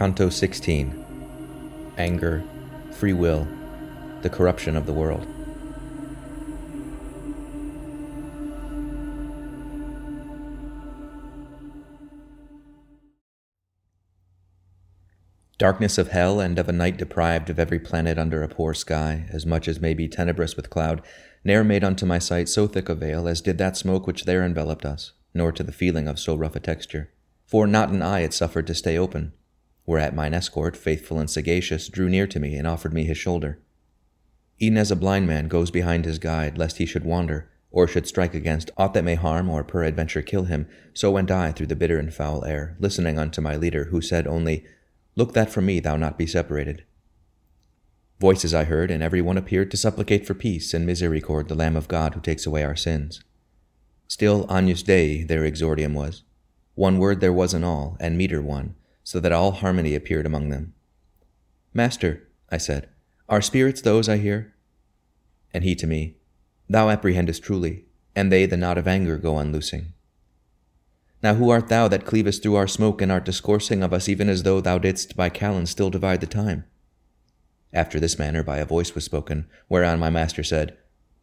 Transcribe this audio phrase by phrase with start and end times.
[0.00, 2.42] Canto 16 Anger,
[2.90, 3.46] Free Will,
[4.22, 5.26] the Corruption of the World.
[15.58, 19.26] Darkness of hell and of a night deprived of every planet under a poor sky,
[19.28, 21.02] as much as may be tenebrous with cloud,
[21.44, 24.42] ne'er made unto my sight so thick a veil as did that smoke which there
[24.42, 27.10] enveloped us, nor to the feeling of so rough a texture.
[27.44, 29.34] For not an eye it suffered to stay open,
[29.90, 33.58] whereat mine escort, faithful and sagacious, drew near to me and offered me his shoulder.
[34.62, 38.06] E'en as a blind man goes behind his guide, lest he should wander, or should
[38.06, 41.74] strike against aught that may harm or peradventure kill him, so went I through the
[41.74, 44.64] bitter and foul air, listening unto my leader, who said only,
[45.16, 46.84] Look that from me thou not be separated.
[48.20, 51.74] Voices I heard, and every one appeared to supplicate for peace and misericord the Lamb
[51.74, 53.24] of God who takes away our sins.
[54.06, 56.22] Still Agnus Dei their exordium was.
[56.76, 60.50] One word there was in all, and meter one, so that all harmony appeared among
[60.50, 60.74] them.
[61.72, 62.88] Master, I said,
[63.30, 64.54] are spirits those I hear?
[65.54, 66.16] And he to me,
[66.68, 67.84] Thou apprehendest truly,
[68.16, 69.92] and they the knot of anger go unloosing.
[71.22, 74.28] Now who art thou that cleavest through our smoke and art discoursing of us even
[74.28, 76.64] as though thou didst by calends still divide the time?
[77.72, 80.76] After this manner by a voice was spoken, whereon my master said,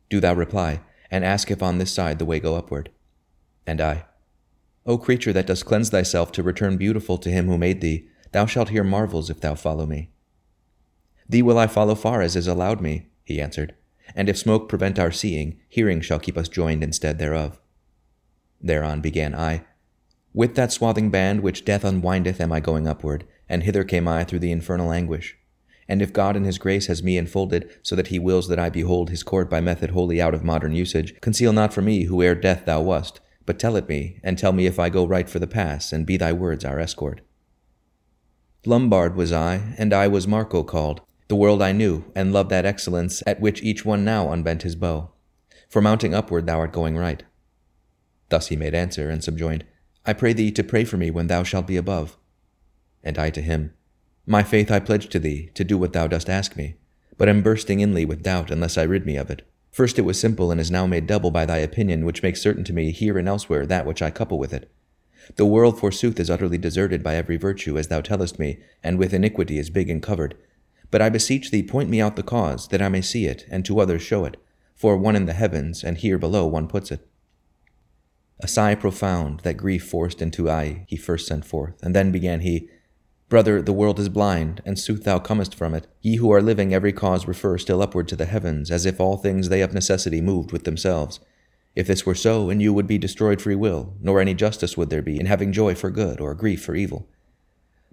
[0.10, 0.80] Do thou reply,
[1.12, 2.90] and ask if on this side the way go upward.
[3.66, 4.06] And I,
[4.88, 8.46] O creature that dost cleanse thyself to return beautiful to him who made thee, thou
[8.46, 10.12] shalt hear marvels if thou follow me.
[11.28, 13.76] Thee will I follow far as is allowed me, he answered,
[14.16, 17.60] and if smoke prevent our seeing, hearing shall keep us joined instead thereof.
[18.62, 19.66] Thereon began I,
[20.34, 24.24] With that swathing band which death unwindeth am I going upward, and hither came I
[24.24, 25.38] through the infernal anguish.
[25.90, 28.70] And if God in his grace has me enfolded, so that he wills that I
[28.70, 32.22] behold his court by method wholly out of modern usage, conceal not from me who
[32.22, 35.28] ere death thou wast, but tell it me, and tell me if I go right
[35.28, 37.22] for the pass, and be thy words our escort.
[38.66, 41.00] Lombard was I, and I was Marco called.
[41.30, 44.76] The world I knew, and loved that excellence at which each one now unbent his
[44.76, 45.12] bow.
[45.70, 47.24] For mounting upward thou art going right.
[48.28, 49.64] Thus he made answer, and subjoined,
[50.06, 52.18] I pray thee to pray for me when thou shalt be above.
[53.02, 53.74] And I to him,
[54.26, 56.76] My faith I pledge to thee, to do what thou dost ask me,
[57.18, 59.48] but am bursting inly with doubt unless I rid me of it.
[59.78, 62.64] First it was simple, and is now made double by thy opinion, which makes certain
[62.64, 64.72] to me here and elsewhere that which I couple with it.
[65.36, 69.14] The world, forsooth, is utterly deserted by every virtue, as thou tellest me, and with
[69.14, 70.36] iniquity is big and covered.
[70.90, 73.64] But I beseech thee, point me out the cause, that I may see it, and
[73.66, 74.38] to others show it.
[74.74, 77.08] For one in the heavens, and here below one puts it.
[78.40, 82.40] A sigh profound, that grief forced into eye, he first sent forth, and then began
[82.40, 82.68] he,
[83.30, 85.86] Brother, the world is blind, and sooth thou comest from it.
[86.02, 89.18] Ye who are living every cause refer still upward to the heavens, as if all
[89.18, 91.20] things they of necessity moved with themselves.
[91.76, 94.90] If this were so, in you would be destroyed free will, nor any justice would
[94.90, 97.10] there be in having joy for good, or grief for evil.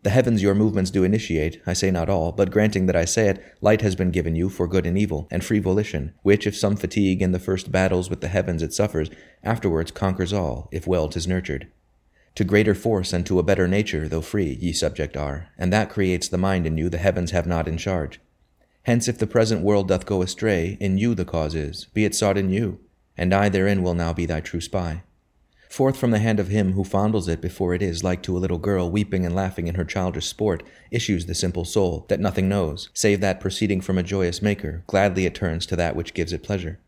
[0.05, 3.29] The heavens your movements do initiate, I say not all, but granting that I say
[3.29, 6.57] it, light has been given you for good and evil, and free volition, which, if
[6.57, 9.11] some fatigue in the first battles with the heavens it suffers,
[9.43, 11.67] afterwards conquers all, if well 'tis nurtured.
[12.37, 15.91] To greater force and to a better nature, though free, ye subject are, and that
[15.91, 18.21] creates the mind in you the heavens have not in charge.
[18.83, 22.15] Hence, if the present world doth go astray, in you the cause is, be it
[22.15, 22.81] sought in you,
[23.17, 25.05] and I therein will now be thy true spy.
[25.71, 28.39] Forth from the hand of him who fondles it before it is like to a
[28.39, 32.49] little girl weeping and laughing in her childish sport, issues the simple soul, that nothing
[32.49, 36.33] knows, save that proceeding from a joyous maker, gladly it turns to that which gives
[36.33, 36.79] it pleasure.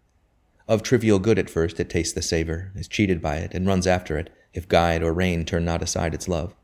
[0.69, 3.87] Of trivial good at first it tastes the savour, is cheated by it, and runs
[3.87, 6.55] after it, if guide or rein turn not aside its love.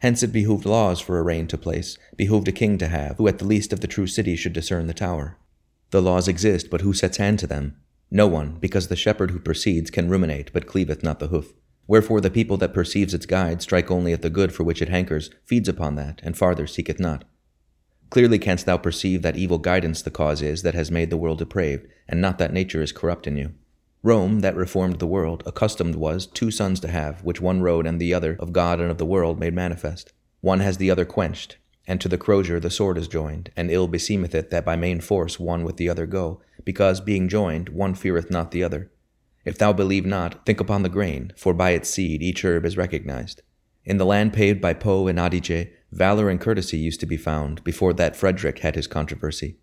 [0.00, 3.26] Hence it behooved laws for a reign to place, behooved a king to have, who
[3.26, 5.36] at the least of the true city should discern the tower.
[5.90, 7.76] The laws exist, but who sets hand to them?
[8.10, 11.52] No one, because the shepherd who proceeds can ruminate, but cleaveth not the hoof.
[11.86, 14.88] Wherefore the people that perceives its guide strike only at the good for which it
[14.88, 17.24] hankers, feeds upon that, and farther seeketh not.
[18.10, 21.38] Clearly canst thou perceive that evil guidance the cause is that has made the world
[21.38, 23.54] depraved, and not that nature is corrupt in you.
[24.02, 28.00] Rome, that reformed the world, accustomed was two suns to have, which one road and
[28.00, 30.12] the other, of God and of the world, made manifest.
[30.40, 31.56] One has the other quenched,
[31.86, 35.00] and to the crozier the sword is joined, and ill beseemeth it that by main
[35.00, 38.90] force one with the other go, because, being joined, one feareth not the other.
[39.44, 42.76] If thou believe not, think upon the grain, for by its seed each herb is
[42.76, 43.42] recognized.
[43.84, 47.64] In the land paved by Po and Adige, valor and courtesy used to be found,
[47.64, 49.56] before that Frederick had his controversy.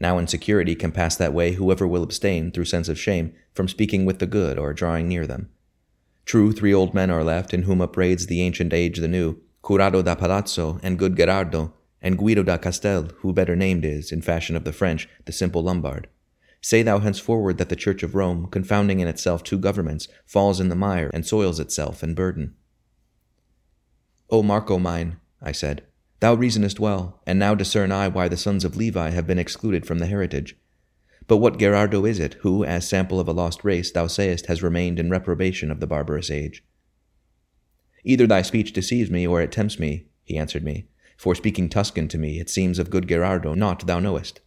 [0.00, 3.68] Now in security can pass that way whoever will abstain, through sense of shame, from
[3.68, 5.50] speaking with the good or drawing near them.
[6.26, 10.02] True, three old men are left, in whom upbraids the ancient age the new, Currado
[10.02, 14.56] da Palazzo and good Gherardo, and Guido da Castel, who better named is, in fashion
[14.56, 16.08] of the French, the simple Lombard.
[16.60, 20.70] Say thou henceforward that the Church of Rome, confounding in itself two governments, falls in
[20.70, 22.54] the mire and soils itself in burden.
[24.30, 25.82] O Marco mine, I said,
[26.24, 29.84] Thou reasonest well, and now discern I why the sons of Levi have been excluded
[29.84, 30.56] from the heritage.
[31.26, 34.62] But what Gherardo is it, who, as sample of a lost race, thou sayest has
[34.62, 36.64] remained in reprobation of the barbarous age?
[38.04, 40.86] Either thy speech deceives me, or it tempts me, he answered me.
[41.18, 44.40] For speaking Tuscan to me, it seems of good Gherardo not thou knowest.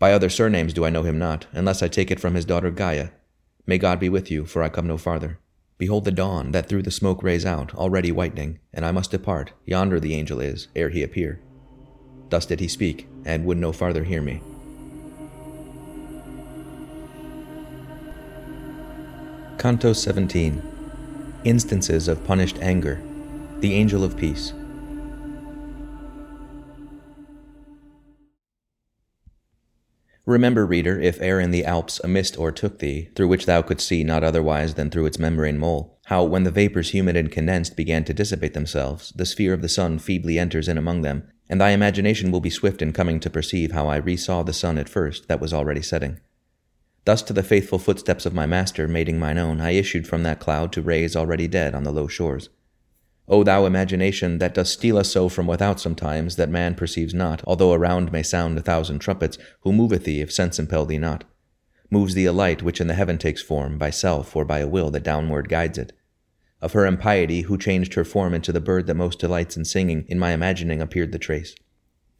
[0.00, 2.72] By other surnames do I know him not, unless I take it from his daughter
[2.72, 3.10] Gaia.
[3.66, 5.38] May God be with you, for I come no farther.
[5.80, 9.54] Behold the dawn, that through the smoke rays out, already whitening, and I must depart,
[9.64, 11.40] yonder the angel is, ere he appear.
[12.28, 14.42] Thus did he speak, and would no farther hear me.
[19.56, 20.62] Canto 17
[21.44, 23.00] Instances of Punished Anger
[23.60, 24.52] The Angel of Peace.
[30.26, 33.88] Remember, reader, if e'er in the Alps a mist o'ertook thee, through which thou couldst
[33.88, 37.76] see not otherwise than through its membrane mole, how, when the vapours humid and condensed
[37.76, 41.60] began to dissipate themselves, the sphere of the sun feebly enters in among them, and
[41.60, 44.88] thy imagination will be swift in coming to perceive how I resaw the sun at
[44.88, 46.20] first that was already setting.
[47.06, 50.38] Thus to the faithful footsteps of my master, mating mine own, I issued from that
[50.38, 52.50] cloud to rays already dead on the low shores.
[53.30, 57.42] O thou imagination, that dost steal us so from without sometimes, that man perceives not,
[57.46, 61.24] although around may sound a thousand trumpets, who moveth thee if sense impel thee not?
[61.90, 64.68] Moves thee a light which in the heaven takes form, by self or by a
[64.68, 65.94] will that downward guides it.
[66.60, 70.04] Of her impiety, who changed her form into the bird that most delights in singing,
[70.08, 71.54] in my imagining appeared the trace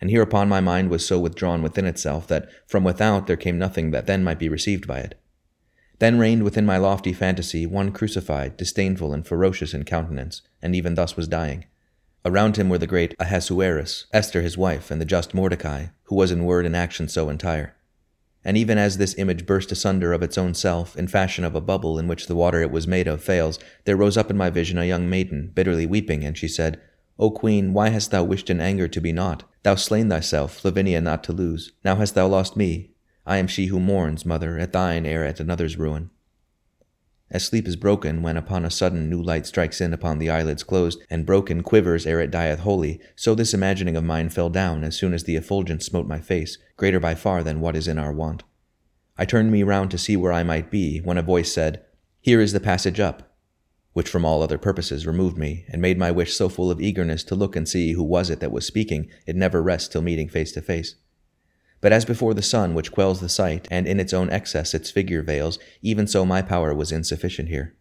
[0.01, 3.91] and hereupon my mind was so withdrawn within itself that from without there came nothing
[3.91, 5.20] that then might be received by it.
[6.00, 10.94] Then reigned within my lofty fantasy one crucified, disdainful, and ferocious in countenance, and even
[10.94, 11.67] thus was dying.
[12.25, 16.31] Around him were the great Ahasuerus, Esther his wife, and the just Mordecai, who was
[16.31, 17.76] in word and action so entire.
[18.43, 21.61] And even as this image burst asunder of its own self, in fashion of a
[21.61, 24.49] bubble in which the water it was made of fails, there rose up in my
[24.49, 26.81] vision a young maiden, bitterly weeping, and she said,
[27.19, 29.44] O queen, why hast thou wished in anger to be naught?
[29.62, 31.73] Thou slain thyself, Lavinia not to lose.
[31.85, 32.93] Now hast thou lost me.
[33.27, 36.11] I am she who mourns, mother, at thine ere at another's ruin.
[37.31, 40.63] As sleep is broken when upon a sudden new light strikes in upon the eyelids
[40.63, 44.83] closed, and broken quivers ere it dieth wholly, so this imagining of mine fell down
[44.83, 47.99] as soon as the effulgence smote my face, greater by far than what is in
[47.99, 48.43] our wont.
[49.17, 51.85] I turned me round to see where I might be, when a voice said,
[52.21, 53.31] Here is the passage up
[53.93, 57.25] which from all other purposes removed me, and made my wish so full of eagerness
[57.25, 60.29] to look and see who was it that was speaking, it never rests till meeting
[60.29, 60.95] face to face.
[61.81, 64.91] But as before the sun, which quells the sight, and in its own excess its
[64.91, 67.75] figure veils, even so my power was insufficient here.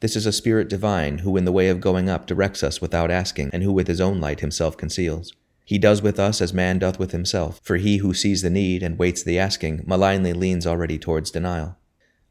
[0.00, 3.10] This is a spirit divine, who in the way of going up directs us without
[3.10, 5.32] asking, and who with his own light himself conceals.
[5.64, 8.82] He does with us as man doth with himself, for he who sees the need
[8.82, 11.76] and waits the asking, malignly leans already towards denial.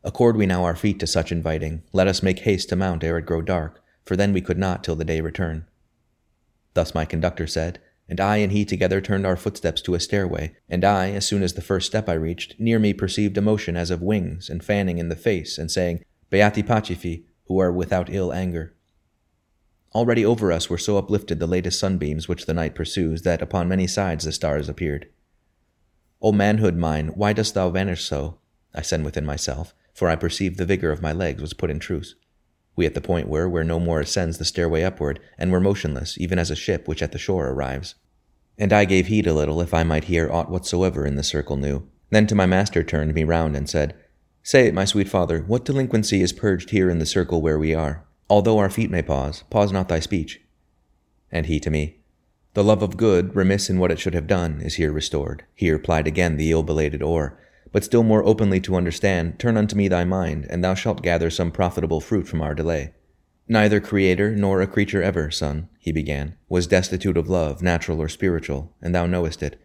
[0.04, 3.18] Accord we now our feet to such inviting, let us make haste to mount ere
[3.20, 5.66] it grow dark, for then we could not till the day return.
[6.74, 7.80] Thus my conductor said,
[8.10, 11.44] and I and he together turned our footsteps to a stairway, and I, as soon
[11.44, 14.64] as the first step I reached, near me perceived a motion as of wings, and
[14.64, 18.76] fanning in the face, and saying, Beati pacifici, who are without ill anger.
[19.94, 23.68] Already over us were so uplifted the latest sunbeams which the night pursues, that upon
[23.68, 25.10] many sides the stars appeared.
[26.22, 28.40] O manhood mine, why dost thou vanish so?
[28.74, 31.80] I said within myself, for I perceived the vigor of my legs was put in
[31.80, 32.16] truce.
[32.78, 36.18] We at the point were where no more ascends the stairway upward, and were motionless,
[36.18, 37.96] even as a ship which at the shore arrives.
[38.58, 41.58] And I gave heed a little if I might hear aught whatsoever in the circle
[41.58, 41.90] new.
[42.12, 43.96] Then to my master turned me round and said,
[44.44, 48.06] Say, my sweet father, what delinquency is purged here in the circle where we are?
[48.30, 50.40] Although our feet may pause, pause not thy speech.
[51.32, 51.98] And he to me,
[52.54, 55.44] The love of good, remiss in what it should have done, is here restored.
[55.54, 57.40] Here plied again the ill-belated oar,
[57.72, 61.30] but still more openly to understand, turn unto me thy mind, and thou shalt gather
[61.30, 62.94] some profitable fruit from our delay.
[63.48, 68.10] Neither creator nor a creature ever, son, he began, was destitute of love, natural or
[68.10, 69.62] spiritual, and thou knowest it.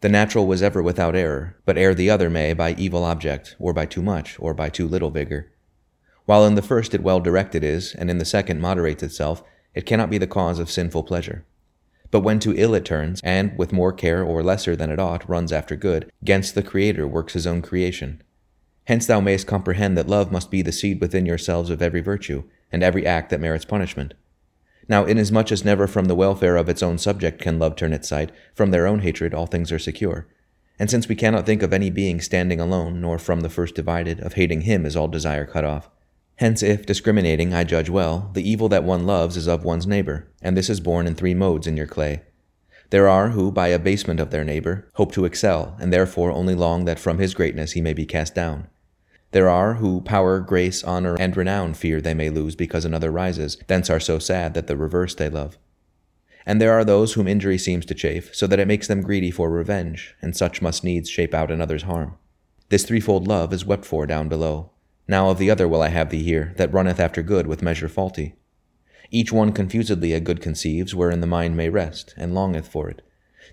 [0.00, 3.72] The natural was ever without error, but ere the other may by evil object, or
[3.72, 5.52] by too much, or by too little vigor.
[6.24, 9.44] While in the first it well directed is, and in the second moderates itself,
[9.74, 11.46] it cannot be the cause of sinful pleasure.
[12.12, 15.28] But when to ill it turns, and, with more care or lesser than it ought,
[15.28, 18.22] runs after good, gainst the Creator works his own creation.
[18.84, 22.44] Hence thou mayst comprehend that love must be the seed within yourselves of every virtue,
[22.70, 24.12] and every act that merits punishment.
[24.88, 28.08] Now, inasmuch as never from the welfare of its own subject can love turn its
[28.08, 30.28] sight, from their own hatred all things are secure.
[30.78, 34.20] And since we cannot think of any being standing alone, nor from the first divided,
[34.20, 35.88] of hating him is all desire cut off,
[36.36, 40.28] Hence, if, discriminating, I judge well, the evil that one loves is of one's neighbor,
[40.40, 42.22] and this is born in three modes in your clay.
[42.90, 46.84] There are who, by abasement of their neighbor, hope to excel, and therefore only long
[46.84, 48.68] that from his greatness he may be cast down.
[49.30, 53.56] There are who power, grace, honor, and renown fear they may lose because another rises,
[53.66, 55.56] thence are so sad that the reverse they love.
[56.44, 59.30] And there are those whom injury seems to chafe, so that it makes them greedy
[59.30, 62.18] for revenge, and such must needs shape out another's harm.
[62.68, 64.70] This threefold love is wept for down below.
[65.08, 67.88] Now of the other will I have thee here, that runneth after good with measure
[67.88, 68.34] faulty.
[69.10, 73.02] Each one confusedly a good conceives, wherein the mind may rest, and longeth for it.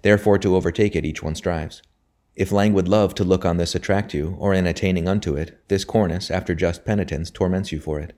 [0.04, 1.82] Therefore to overtake it each one strives.
[2.36, 5.84] If languid love to look on this attract you, or in attaining unto it, this
[5.84, 8.14] cornice, after just penitence, torments you for it.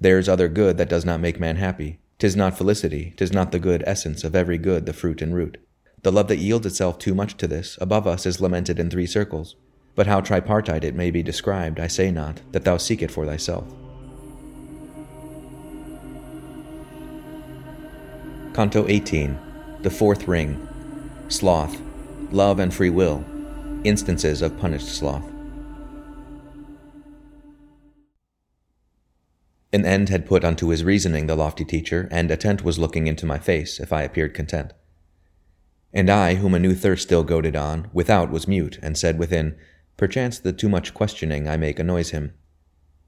[0.00, 1.98] There is other good that does not make man happy.
[2.18, 5.58] Tis not felicity, tis not the good essence of every good the fruit and root.
[6.02, 9.06] The love that yields itself too much to this, above us, is lamented in three
[9.06, 9.56] circles.
[9.94, 13.26] But how tripartite it may be described, I say not, that thou seek it for
[13.26, 13.66] thyself.
[18.54, 19.38] Canto 18
[19.82, 20.68] The Fourth Ring
[21.28, 21.80] Sloth,
[22.30, 23.24] Love and Free Will,
[23.84, 25.24] Instances of Punished Sloth.
[29.74, 33.24] An end had put unto his reasoning the lofty teacher, and attent was looking into
[33.24, 34.74] my face, if I appeared content.
[35.94, 39.56] And I, whom a new thirst still goaded on, without was mute, and said within,
[40.02, 42.32] Perchance the too much questioning I make annoys him.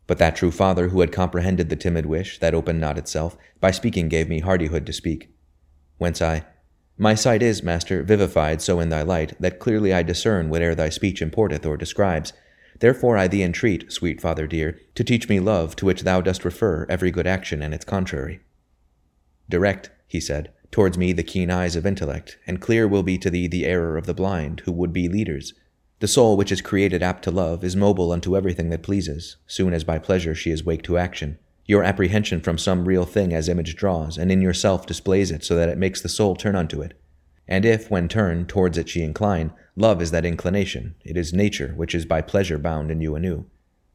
[0.06, 3.72] But that true father who had comprehended the timid wish that opened not itself, by
[3.72, 5.34] speaking gave me hardihood to speak.
[5.98, 6.44] Whence I,
[6.96, 10.88] My sight is, master, vivified so in thy light, that clearly I discern whate'er thy
[10.88, 12.32] speech importeth or describes,
[12.78, 16.44] Therefore I thee entreat, sweet father dear, to teach me love to which thou dost
[16.44, 18.38] refer every good action and its contrary.
[19.48, 23.30] Direct, he said, towards me the keen eyes of intellect, and clear will be to
[23.30, 25.54] thee the error of the blind, who would be leaders.
[26.00, 29.72] The soul which is created apt to love is mobile unto everything that pleases, soon
[29.72, 31.38] as by pleasure she is waked to action.
[31.66, 35.56] Your apprehension from some real thing as image draws, and in yourself displays it so
[35.56, 36.94] that it makes the soul turn unto it.
[37.46, 41.72] And if, when turned, towards it she incline, love is that inclination, it is nature
[41.76, 43.46] which is by pleasure bound in you anew.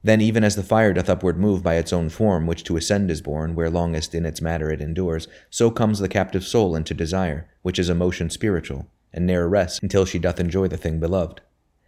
[0.02, 3.12] Then even as the fire doth upward move by its own form, which to ascend
[3.12, 6.94] is born, where longest in its matter it endures, so comes the captive soul into
[6.94, 11.00] desire, which is a motion spiritual, and ne'er rests until she doth enjoy the thing
[11.00, 11.42] beloved.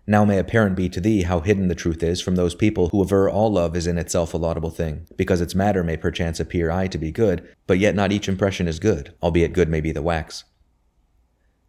[0.07, 3.03] Now may apparent be to thee how hidden the truth is from those people who
[3.03, 6.71] aver all love is in itself a laudable thing, because its matter may perchance appear
[6.71, 9.91] aye to be good, but yet not each impression is good, albeit good may be
[9.91, 10.43] the wax.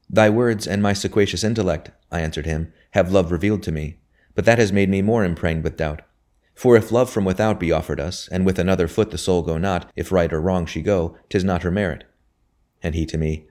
[0.08, 3.98] Thy words and my sequacious intellect, I answered him, have love revealed to me,
[4.34, 6.02] but that has made me more impregned with doubt.
[6.54, 9.56] For if love from without be offered us, and with another foot the soul go
[9.58, 12.04] not, if right or wrong she go, tis not her merit.
[12.82, 13.46] And he to me,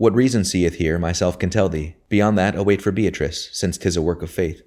[0.00, 1.94] What reason seeth here, myself can tell thee.
[2.08, 4.62] Beyond that, await for Beatrice, since tis a work of faith.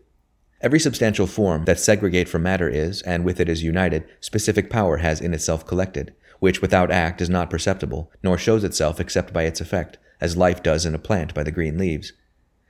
[0.62, 4.98] Every substantial form that segregate from matter is, and with it is united, specific power
[4.98, 9.42] has in itself collected, which without act is not perceptible, nor shows itself except by
[9.42, 12.14] its effect, as life does in a plant by the green leaves.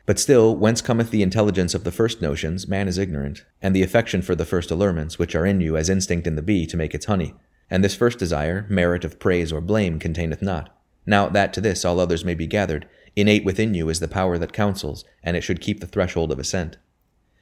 [0.05, 3.83] But still, whence cometh the intelligence of the first notions, man is ignorant, and the
[3.83, 6.77] affection for the first allurements, which are in you as instinct in the bee to
[6.77, 7.33] make its honey.
[7.69, 10.73] And this first desire, merit of praise or blame, containeth not.
[11.05, 14.37] Now that to this all others may be gathered, innate within you is the power
[14.37, 16.77] that counsels, and it should keep the threshold of assent.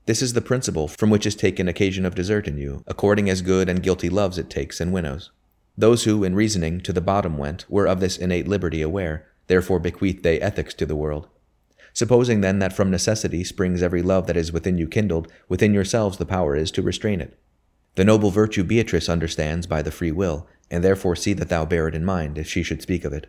[0.05, 3.41] This is the principle from which is taken occasion of desert in you, according as
[3.41, 5.31] good and guilty loves it takes and winnows.
[5.77, 9.79] Those who, in reasoning, to the bottom went, were of this innate liberty aware, therefore
[9.79, 11.27] bequeath they ethics to the world.
[11.93, 16.17] Supposing then that from necessity springs every love that is within you kindled, within yourselves
[16.17, 17.37] the power is to restrain it.
[17.95, 21.87] The noble virtue Beatrice understands by the free will, and therefore see that thou bear
[21.87, 23.27] it in mind, if she should speak of it.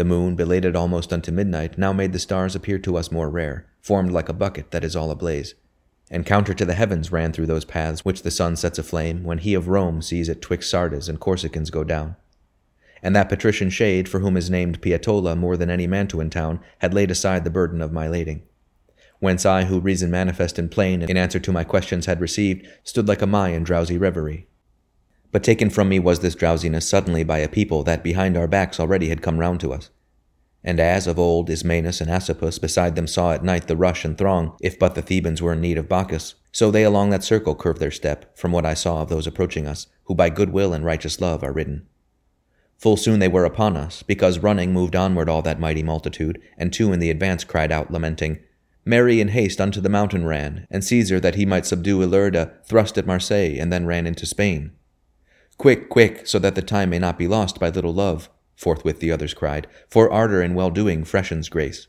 [0.00, 3.66] The moon, belated almost unto midnight, now made the stars appear to us more rare,
[3.82, 5.54] formed like a bucket that is all ablaze.
[6.10, 9.36] And counter to the heavens ran through those paths which the sun sets aflame, when
[9.36, 12.16] he of Rome sees it twixt Sardes and Corsicans go down
[13.02, 16.94] and that patrician shade for whom is named Pietola more than any Mantuan town had
[16.94, 18.42] laid aside the burden of my lading.
[19.18, 23.06] Whence I, who reason manifest and plain in answer to my questions had received, stood
[23.06, 24.46] like a Mai in drowsy reverie.
[25.32, 28.80] But taken from me was this drowsiness suddenly by a people that behind our backs
[28.80, 29.90] already had come round to us.
[30.62, 34.18] And as of old Ismenus and Asopus beside them saw at night the rush and
[34.18, 37.54] throng, if but the Thebans were in need of Bacchus, so they along that circle
[37.54, 40.74] curved their step, from what I saw of those approaching us, who by good will
[40.74, 41.86] and righteous love are ridden.
[42.76, 46.72] Full soon they were upon us, because running moved onward all that mighty multitude, and
[46.72, 48.40] two in the advance cried out, lamenting,
[48.84, 52.98] Mary in haste unto the mountain ran, and Caesar, that he might subdue Ilerda, thrust
[52.98, 54.72] at Marseilles, and then ran into Spain.
[55.60, 59.12] Quick, quick, so that the time may not be lost by little love, forthwith the
[59.12, 61.86] others cried, for ardor in well doing freshens grace.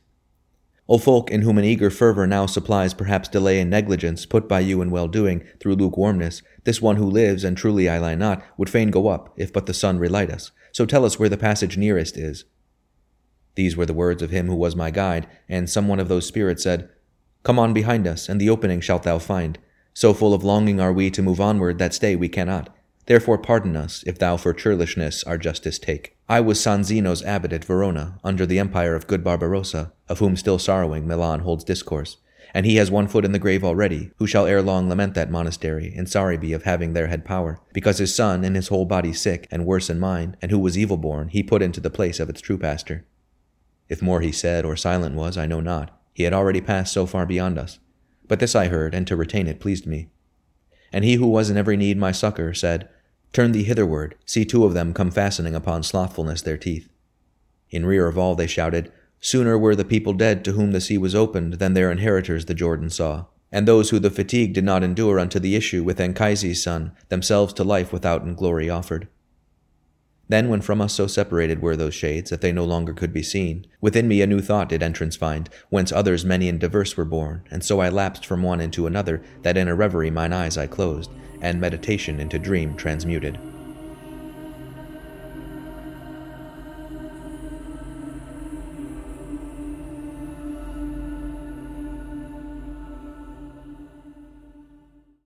[0.89, 4.59] O folk in whom an eager fervor now supplies perhaps delay and negligence put by
[4.59, 8.43] you in well doing through lukewarmness, this one who lives, and truly I lie not,
[8.57, 11.37] would fain go up, if but the sun relight us, so tell us where the
[11.37, 12.43] passage nearest is.
[13.55, 16.25] These were the words of him who was my guide, and some one of those
[16.25, 16.89] spirits said,
[17.43, 19.57] Come on behind us, and the opening shalt thou find.
[19.93, 22.75] So full of longing are we to move onward that stay we cannot.
[23.08, 26.15] Therefore pardon us, if thou for churlishness our justice take.
[26.29, 30.36] I was San Zeno's abbot at Verona, under the empire of good Barbarossa, of whom
[30.36, 32.17] still sorrowing Milan holds discourse.
[32.53, 35.31] And he has one foot in the grave already, who shall ere long lament that
[35.31, 38.86] monastery, and sorry be of having there had power, because his son, in his whole
[38.86, 41.89] body sick, and worse in mind, and who was evil born, he put into the
[41.89, 43.05] place of its true pastor.
[43.89, 45.98] If more he said or silent was, I know not.
[46.13, 47.79] He had already passed so far beyond us.
[48.27, 50.10] But this I heard, and to retain it pleased me.
[50.91, 52.89] And he who was in every need my succor said,
[53.33, 56.89] Turn thee hitherward, see two of them come fastening upon slothfulness their teeth.
[57.69, 60.98] In rear of all they shouted, Sooner were the people dead to whom the sea
[60.98, 64.83] was opened than their inheritors the Jordan saw, and those who the fatigue did not
[64.83, 69.07] endure unto the issue with Anchises' son, themselves to life without in glory offered.
[70.31, 73.21] Then, when from us so separated were those shades that they no longer could be
[73.21, 77.03] seen, within me a new thought did entrance find, whence others many and diverse were
[77.03, 80.57] born, and so I lapsed from one into another, that in a reverie mine eyes
[80.57, 81.11] I closed,
[81.41, 83.38] and meditation into dream transmuted.